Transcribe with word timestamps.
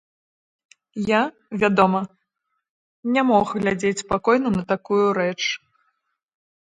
Я, 1.09 1.19
вядома, 1.63 2.01
не 3.17 3.21
мог 3.33 3.47
глядзець 3.59 4.03
спакойна 4.03 4.49
на 4.59 4.63
такую 4.73 5.03
рэч. 5.19 5.39